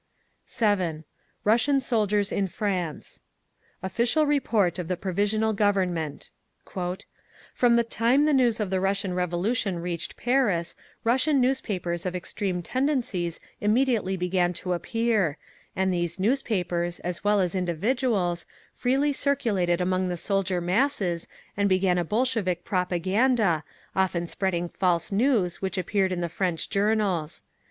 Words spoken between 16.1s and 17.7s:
newspapers, as well as